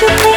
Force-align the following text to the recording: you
you 0.00 0.27